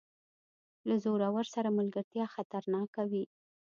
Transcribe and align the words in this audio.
له 0.87 0.95
زورور 1.03 1.45
سره 1.55 1.69
ملګرتیا 1.77 2.25
خطرناکه 2.35 3.01
وي. 3.11 3.23